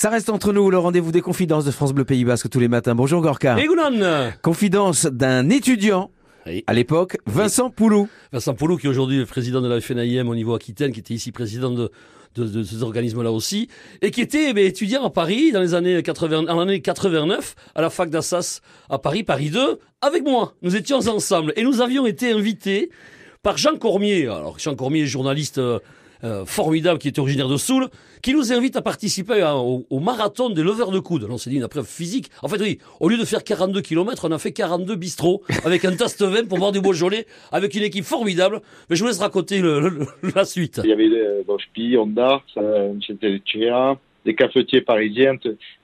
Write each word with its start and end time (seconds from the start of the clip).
Ça 0.00 0.10
reste 0.10 0.30
entre 0.30 0.52
nous, 0.52 0.70
le 0.70 0.78
rendez-vous 0.78 1.10
des 1.10 1.22
confidences 1.22 1.64
de 1.64 1.72
France 1.72 1.92
Bleu 1.92 2.04
Pays 2.04 2.24
Basque 2.24 2.48
tous 2.48 2.60
les 2.60 2.68
matins. 2.68 2.94
Bonjour 2.94 3.20
Gorka. 3.20 3.58
Egunon 3.58 4.30
Confidence 4.42 5.06
d'un 5.06 5.50
étudiant, 5.50 6.12
Oui. 6.46 6.62
à 6.68 6.72
l'époque, 6.72 7.16
Vincent 7.26 7.68
Poulou. 7.68 8.08
Vincent 8.32 8.54
Poulou, 8.54 8.76
qui 8.76 8.86
est 8.86 8.90
aujourd'hui 8.90 9.18
le 9.18 9.26
président 9.26 9.60
de 9.60 9.66
la 9.66 9.80
FNAIM 9.80 10.28
au 10.28 10.36
niveau 10.36 10.54
Aquitaine, 10.54 10.92
qui 10.92 11.00
était 11.00 11.14
ici 11.14 11.32
président 11.32 11.72
de, 11.72 11.90
de, 12.36 12.44
de 12.44 12.62
ces 12.62 12.84
organismes-là 12.84 13.32
aussi, 13.32 13.66
et 14.00 14.12
qui 14.12 14.20
était 14.20 14.50
eh 14.50 14.52
bien, 14.52 14.66
étudiant 14.66 15.04
à 15.04 15.10
Paris 15.10 15.50
dans 15.50 15.60
les 15.60 15.74
années 15.74 16.00
80, 16.00 16.46
en 16.46 16.60
l'année 16.60 16.80
89, 16.80 17.56
à 17.74 17.82
la 17.82 17.90
fac 17.90 18.08
d'Assas 18.08 18.60
à 18.88 19.00
Paris, 19.00 19.24
Paris 19.24 19.50
2, 19.50 19.80
avec 20.00 20.22
moi. 20.22 20.54
Nous 20.62 20.76
étions 20.76 20.98
ensemble 21.08 21.52
et 21.56 21.64
nous 21.64 21.80
avions 21.80 22.06
été 22.06 22.30
invités 22.30 22.90
par 23.42 23.56
Jean 23.56 23.76
Cormier. 23.76 24.28
Alors, 24.28 24.60
Jean 24.60 24.76
Cormier, 24.76 25.06
journaliste 25.06 25.58
euh, 25.58 25.80
euh, 26.24 26.44
formidable 26.44 26.98
qui 26.98 27.08
est 27.08 27.18
originaire 27.18 27.48
de 27.48 27.56
Soule, 27.56 27.88
qui 28.22 28.34
nous 28.34 28.52
invite 28.52 28.76
à 28.76 28.82
participer 28.82 29.42
au, 29.44 30.00
marathon 30.00 30.50
des 30.50 30.62
leveurs 30.62 30.90
de 30.90 30.98
coude. 30.98 31.26
On 31.30 31.38
s'est 31.38 31.50
dit 31.50 31.56
une 31.56 31.64
épreuve 31.64 31.86
physique. 31.86 32.30
En 32.42 32.48
fait, 32.48 32.60
oui, 32.60 32.78
au 33.00 33.08
lieu 33.08 33.16
de 33.16 33.24
faire 33.24 33.44
42 33.44 33.80
km, 33.80 34.26
on 34.28 34.32
a 34.32 34.38
fait 34.38 34.52
42 34.52 34.96
bistrots 34.96 35.42
avec 35.64 35.84
un 35.84 35.94
tasse 35.94 36.16
de 36.18 36.26
vin 36.26 36.44
pour 36.44 36.58
boire 36.58 36.72
du 36.72 36.80
Beaujolais 36.80 37.26
avec 37.52 37.74
une 37.74 37.82
équipe 37.82 38.04
formidable. 38.04 38.60
Mais 38.88 38.96
je 38.96 39.02
vous 39.02 39.08
laisse 39.08 39.18
raconter 39.18 39.62
la 40.34 40.44
suite. 40.44 40.80
Il 40.84 40.90
y 40.90 40.92
avait 40.92 41.08
euh, 41.08 41.42
Boschpi, 41.46 41.96
Honda, 41.96 42.42
Chera, 43.44 43.98
des 44.24 44.34
cafetiers 44.34 44.80
parisiens, 44.80 45.36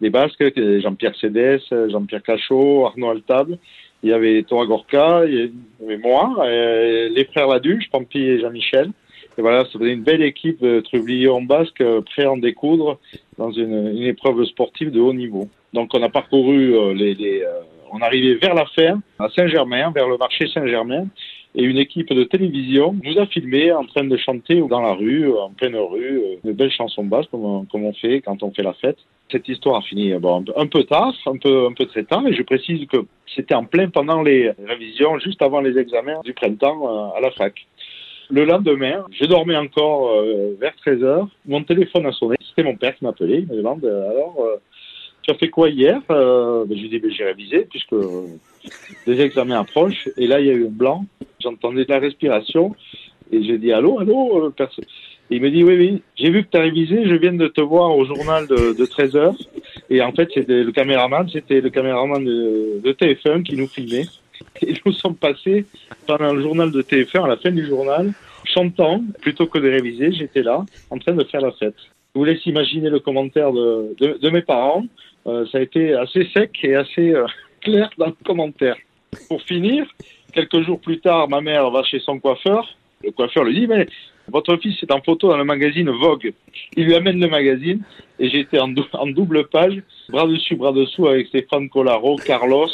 des 0.00 0.10
Basques, 0.10 0.40
euh, 0.40 0.80
Jean-Pierre 0.80 1.14
Cédès, 1.20 1.60
euh, 1.72 1.88
Jean-Pierre 1.90 2.22
Cachot, 2.22 2.86
Arnaud 2.86 3.10
Altable. 3.10 3.58
Il 4.02 4.10
y 4.10 4.12
avait 4.12 4.42
Thomas 4.42 4.66
Gorka, 4.66 5.24
il 5.26 5.34
y 5.34 5.84
avait 5.84 5.98
moi, 5.98 6.44
les 6.44 7.24
frères 7.30 7.46
Laduche, 7.46 7.88
Pampi 7.88 8.18
et 8.18 8.40
Jean-Michel. 8.40 8.90
Et 9.38 9.42
voilà, 9.42 9.64
faisait 9.64 9.92
une 9.92 10.02
belle 10.02 10.22
équipe 10.22 10.60
de 10.62 10.80
trubliers 10.80 11.28
en 11.28 11.42
basque, 11.42 11.80
euh, 11.80 12.00
prêts 12.02 12.24
à 12.24 12.32
en 12.32 12.36
découdre 12.36 12.98
dans 13.38 13.50
une, 13.50 13.88
une 13.96 14.02
épreuve 14.04 14.44
sportive 14.44 14.90
de 14.90 15.00
haut 15.00 15.14
niveau. 15.14 15.48
Donc 15.72 15.90
on 15.94 16.02
a 16.02 16.08
parcouru 16.08 16.74
euh, 16.76 16.92
les, 16.94 17.14
les, 17.14 17.42
euh, 17.42 17.60
on 17.92 18.00
arrivait 18.00 18.34
vers 18.34 18.54
la 18.54 18.66
ferme, 18.66 19.00
à 19.18 19.28
Saint-Germain, 19.30 19.90
vers 19.94 20.08
le 20.08 20.18
marché 20.18 20.46
Saint-Germain 20.48 21.06
et 21.54 21.62
une 21.64 21.76
équipe 21.76 22.10
de 22.12 22.24
télévision 22.24 22.96
nous 23.02 23.18
a 23.18 23.26
filmé 23.26 23.72
en 23.72 23.84
train 23.84 24.04
de 24.04 24.16
chanter 24.16 24.62
dans 24.70 24.80
la 24.80 24.94
rue, 24.94 25.30
en 25.30 25.50
pleine 25.50 25.76
rue, 25.76 26.18
euh, 26.18 26.36
une 26.44 26.52
belle 26.52 26.70
chanson 26.70 27.04
basse 27.04 27.26
comme, 27.30 27.44
on- 27.44 27.92
fait 27.92 28.20
quand 28.22 28.42
on 28.42 28.50
fait 28.52 28.62
la 28.62 28.72
fête. 28.74 28.96
Cette 29.30 29.48
histoire 29.48 29.76
a 29.76 29.82
fini 29.82 30.12
euh, 30.12 30.18
bon, 30.18 30.44
un 30.56 30.66
peu- 30.66 30.84
tard, 30.84 31.12
un 31.26 31.36
peu, 31.36 31.66
un 31.66 31.72
peu 31.72 31.84
très 31.86 32.04
tard, 32.04 32.26
et 32.26 32.32
je 32.34 32.42
précise 32.42 32.86
que 32.86 32.98
c'était 33.34 33.54
en 33.54 33.64
plein 33.64 33.88
pendant 33.88 34.22
les 34.22 34.50
révisions, 34.66 35.18
juste 35.18 35.42
avant 35.42 35.60
les 35.60 35.76
examens 35.78 36.20
du 36.24 36.32
printemps 36.32 36.82
euh, 36.88 37.18
à 37.18 37.20
la 37.20 37.30
fac. 37.30 37.54
Le 38.32 38.46
lendemain, 38.46 39.04
je 39.12 39.26
dormais 39.26 39.56
encore 39.56 40.10
euh, 40.12 40.56
vers 40.58 40.74
13 40.76 41.04
heures. 41.04 41.28
Mon 41.46 41.62
téléphone 41.64 42.06
a 42.06 42.12
sonné. 42.12 42.36
C'était 42.48 42.62
mon 42.62 42.76
père 42.76 42.96
qui 42.96 43.04
m'appelait. 43.04 43.40
Il 43.40 43.46
me 43.46 43.56
demande 43.56 43.84
euh, 43.84 44.10
alors, 44.10 44.36
euh, 44.40 44.56
tu 45.20 45.30
as 45.30 45.34
fait 45.34 45.50
quoi 45.50 45.68
hier? 45.68 46.00
Euh, 46.10 46.64
ben, 46.64 46.74
Je 46.74 46.82
lui 46.82 46.88
dis 46.88 46.98
ben, 46.98 47.10
j'ai 47.10 47.24
révisé 47.24 47.66
puisque 47.68 47.92
euh, 47.92 48.24
les 49.06 49.20
examens 49.20 49.60
approchent. 49.60 50.08
Et 50.16 50.26
là, 50.26 50.40
il 50.40 50.46
y 50.46 50.50
a 50.50 50.54
eu 50.54 50.64
un 50.64 50.70
blanc. 50.70 51.04
J'entendais 51.42 51.84
de 51.84 51.90
la 51.92 51.98
respiration. 51.98 52.74
Et 53.30 53.42
j'ai 53.42 53.58
dit 53.58 53.70
allô, 53.70 53.98
allô, 53.98 54.46
euh, 54.46 54.50
personne. 54.50 54.86
Et 55.30 55.36
il 55.36 55.42
me 55.42 55.50
dit 55.50 55.62
oui, 55.62 55.76
oui, 55.76 56.02
j'ai 56.16 56.30
vu 56.30 56.42
que 56.42 56.48
tu 56.52 56.56
as 56.56 56.62
révisé. 56.62 57.04
Je 57.04 57.14
viens 57.14 57.34
de 57.34 57.48
te 57.48 57.60
voir 57.60 57.94
au 57.94 58.06
journal 58.06 58.46
de, 58.46 58.72
de 58.72 58.86
13 58.86 59.14
heures. 59.14 59.36
Et 59.90 60.00
en 60.00 60.12
fait, 60.12 60.30
c'était 60.32 60.62
le 60.62 60.72
caméraman, 60.72 61.28
c'était 61.28 61.60
le 61.60 61.68
caméraman 61.68 62.24
de, 62.24 62.80
de 62.82 62.92
TF1 62.92 63.42
qui 63.42 63.56
nous 63.56 63.68
filmait. 63.68 64.06
Et 64.62 64.74
nous 64.84 64.92
sommes 64.92 65.16
passés 65.16 65.66
pendant 66.06 66.32
le 66.32 66.42
journal 66.42 66.70
de 66.70 66.82
TF1, 66.82 67.24
à 67.24 67.28
la 67.28 67.36
fin 67.36 67.50
du 67.50 67.66
journal, 67.66 68.12
chantant, 68.44 69.02
plutôt 69.20 69.46
que 69.46 69.58
de 69.58 69.68
réviser, 69.70 70.12
j'étais 70.12 70.42
là, 70.42 70.64
en 70.90 70.98
train 70.98 71.12
de 71.12 71.24
faire 71.24 71.40
la 71.40 71.52
fête. 71.52 71.74
Je 72.14 72.18
vous 72.18 72.24
laisse 72.24 72.44
imaginer 72.46 72.90
le 72.90 73.00
commentaire 73.00 73.52
de, 73.52 73.96
de, 73.98 74.30
mes 74.30 74.42
parents. 74.42 74.84
Euh, 75.26 75.46
ça 75.46 75.58
a 75.58 75.60
été 75.62 75.94
assez 75.94 76.28
sec 76.34 76.58
et 76.62 76.74
assez 76.74 77.14
euh, 77.14 77.26
clair 77.60 77.88
dans 77.96 78.06
le 78.06 78.16
commentaire. 78.24 78.76
Pour 79.28 79.40
finir, 79.42 79.86
quelques 80.32 80.62
jours 80.62 80.80
plus 80.80 81.00
tard, 81.00 81.28
ma 81.28 81.40
mère 81.40 81.70
va 81.70 81.82
chez 81.84 82.00
son 82.00 82.18
coiffeur. 82.18 82.68
Le 83.02 83.10
coiffeur 83.12 83.44
lui 83.44 83.54
dit, 83.54 83.66
mais 83.66 83.86
votre 84.28 84.56
fils 84.56 84.82
est 84.82 84.92
en 84.92 85.00
photo 85.00 85.28
dans 85.28 85.36
le 85.36 85.44
magazine 85.44 85.90
Vogue. 85.90 86.32
Il 86.76 86.84
lui 86.86 86.94
amène 86.94 87.20
le 87.20 87.28
magazine 87.28 87.82
et 88.18 88.28
j'étais 88.28 88.58
en, 88.58 88.68
dou- 88.68 88.84
en 88.92 89.06
double 89.06 89.48
page, 89.48 89.82
bras 90.08 90.26
dessus, 90.26 90.54
bras 90.54 90.72
dessous 90.72 91.08
avec 91.08 91.26
Stéphane 91.28 91.68
Collaro, 91.68 92.16
Carlos, 92.16 92.68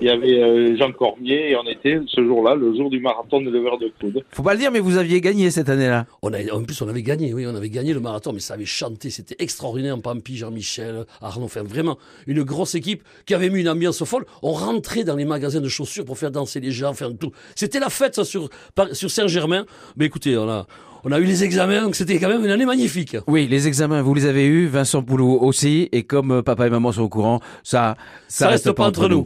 il 0.00 0.06
y 0.06 0.10
avait 0.10 0.42
euh, 0.42 0.76
Jean 0.76 0.92
Cormier 0.92 1.50
et 1.50 1.56
on 1.56 1.64
était 1.66 1.98
ce 2.06 2.22
jour-là, 2.22 2.54
le 2.56 2.74
jour 2.76 2.90
du 2.90 3.00
marathon 3.00 3.40
de 3.40 3.48
leveurs 3.50 3.78
de 3.78 3.90
coude. 4.00 4.24
Faut 4.32 4.42
pas 4.42 4.52
le 4.54 4.58
dire, 4.58 4.70
mais 4.72 4.80
vous 4.80 4.98
aviez 4.98 5.20
gagné 5.20 5.50
cette 5.50 5.68
année-là. 5.68 6.06
En 6.22 6.62
plus, 6.64 6.82
on 6.82 6.88
avait 6.88 7.02
gagné, 7.02 7.32
oui, 7.32 7.46
on 7.46 7.54
avait 7.54 7.70
gagné 7.70 7.94
le 7.94 8.00
marathon, 8.00 8.32
mais 8.32 8.40
ça 8.40 8.54
avait 8.54 8.64
chanté, 8.66 9.10
c'était 9.10 9.36
extraordinaire. 9.38 9.96
Pampi, 10.02 10.36
Jean-Michel, 10.36 11.04
Arnaud, 11.20 11.44
enfin 11.44 11.62
vraiment 11.62 11.96
une 12.26 12.42
grosse 12.42 12.74
équipe 12.74 13.02
qui 13.24 13.34
avait 13.34 13.50
mis 13.50 13.60
une 13.60 13.68
ambiance 13.68 14.02
folle. 14.04 14.26
On 14.42 14.52
rentrait 14.52 15.04
dans 15.04 15.16
les 15.16 15.24
magasins 15.24 15.60
de 15.60 15.68
chaussures 15.68 16.04
pour 16.04 16.18
faire 16.18 16.30
danser 16.32 16.60
les 16.60 16.72
gens, 16.72 16.92
faire 16.92 17.10
tout. 17.18 17.30
C'était 17.54 17.78
la 17.78 17.88
fête 17.88 18.14
ça, 18.14 18.24
sur, 18.24 18.48
sur 18.92 19.10
Saint-Germain. 19.10 19.64
Mais 19.96 20.06
écoutez, 20.06 20.36
on 20.36 20.48
a, 20.48 20.66
on 21.04 21.12
a 21.12 21.18
eu 21.18 21.24
les 21.24 21.42
examens, 21.44 21.82
donc 21.82 21.96
c'était 21.96 22.18
quand 22.18 22.28
même 22.28 22.44
une 22.44 22.50
année 22.50 22.66
magnifique. 22.66 23.16
Oui, 23.26 23.48
les 23.48 23.66
examens, 23.66 24.02
vous 24.02 24.14
les 24.14 24.26
avez 24.26 24.46
eus, 24.46 24.66
Vincent 24.66 25.02
Poulou 25.02 25.38
aussi, 25.40 25.88
et 25.92 26.04
comme 26.04 26.42
papa 26.42 26.66
et 26.66 26.70
maman 26.70 26.92
sont 26.92 27.02
au 27.02 27.08
courant, 27.08 27.40
ça, 27.62 27.96
Ça 28.28 28.48
reste 28.48 28.70
pas 28.72 28.86
entre 28.86 29.08
nous. 29.08 29.20